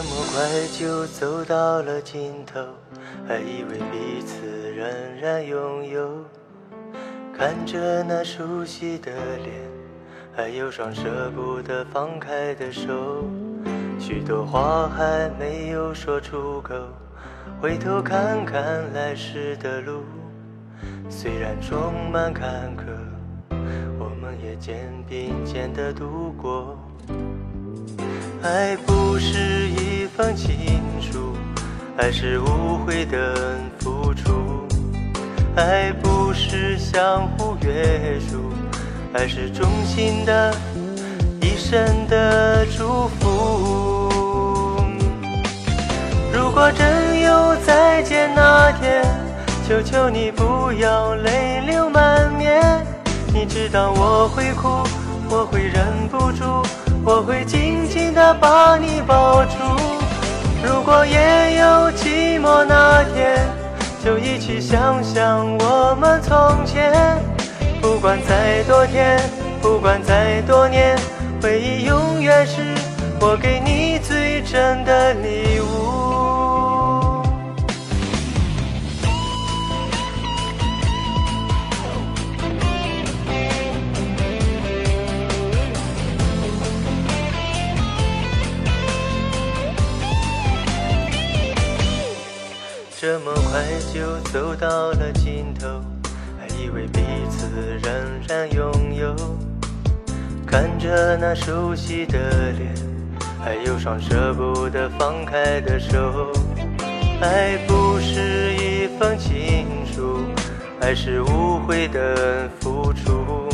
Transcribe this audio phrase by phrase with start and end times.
[0.00, 2.60] 这么快就走到了尽头，
[3.26, 4.86] 还以为彼此仍
[5.20, 6.24] 然拥有。
[7.36, 9.52] 看着那熟悉的脸，
[10.32, 13.24] 还有双舍不得放开的手，
[13.98, 16.76] 许多话还没有说出口。
[17.60, 20.04] 回头看看来时的路，
[21.10, 22.84] 虽然充满坎坷，
[23.98, 26.78] 我们也肩并肩的度过。
[28.40, 29.87] 爱不是一
[30.18, 31.32] 封情书，
[31.96, 34.66] 爱是无悔的付出。
[35.54, 38.50] 爱不是相互约束，
[39.12, 40.52] 爱是衷心的
[41.40, 44.82] 一生的祝福。
[46.32, 49.04] 如果真有再见那天，
[49.68, 52.84] 求求你不要泪流满面。
[53.32, 54.82] 你知道我会哭，
[55.30, 56.44] 我会忍不住。
[57.04, 59.54] 我会紧紧地把你抱住。
[62.64, 63.48] 那天，
[64.04, 66.92] 就一起想想我们从前。
[67.80, 69.20] 不管再多天，
[69.60, 70.96] 不管再多年，
[71.42, 72.74] 回忆永远是
[73.20, 75.57] 我给你最真的礼物。
[93.00, 93.62] 这么快
[93.94, 95.68] 就走到了尽头，
[96.36, 97.46] 还以为彼此
[97.80, 97.94] 仍
[98.26, 99.14] 然拥有。
[100.44, 102.18] 看着那熟悉的
[102.58, 102.74] 脸，
[103.40, 106.32] 还有双舍不得放开的手。
[107.20, 110.24] 爱不是一封情书，
[110.80, 113.48] 爱是无悔的付出。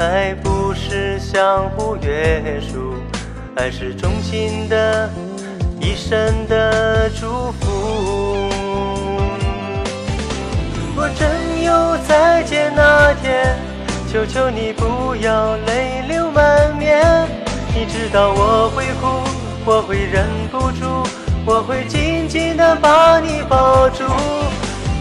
[0.00, 2.94] 爱不是相互约束，
[3.54, 5.08] 爱是衷心的
[5.80, 6.18] 一生
[6.48, 7.77] 的祝福。
[14.10, 17.04] 求求你不要泪流满面。
[17.74, 19.06] 你知道我会哭，
[19.66, 21.06] 我会忍不住，
[21.44, 24.04] 我会紧紧地把你抱住。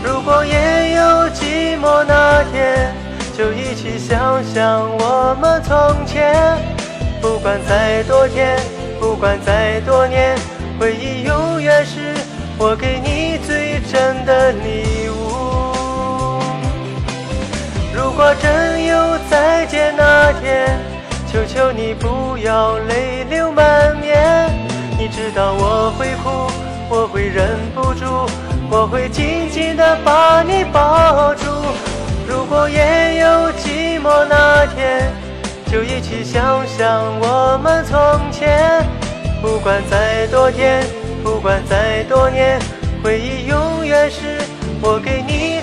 [0.03, 2.93] 如果也有寂寞那天，
[3.37, 6.35] 就一起想想我们从前。
[7.21, 8.59] 不管再多天，
[8.99, 10.37] 不管再多年，
[10.77, 12.13] 回忆永远是
[12.57, 15.15] 我给你最真的礼物。
[17.95, 18.51] 如果真
[19.67, 20.79] 见那天，
[21.31, 24.49] 求求你不要泪流满面。
[24.97, 26.51] 你知道我会哭，
[26.89, 28.05] 我会忍不住，
[28.69, 31.45] 我会紧紧地把你抱住。
[32.27, 35.11] 如果也有寂寞那天，
[35.71, 37.97] 就一起想想我们从
[38.31, 38.83] 前。
[39.41, 40.83] 不管再多天，
[41.23, 42.59] 不管再多年，
[43.03, 44.39] 回忆永远是
[44.81, 45.56] 我给你。